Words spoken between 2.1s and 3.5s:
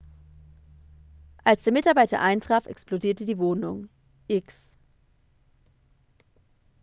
eintraf explodierte die